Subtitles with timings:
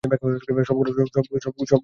[0.63, 1.57] সবগুলোর ছবি
[1.59, 1.75] তুলো।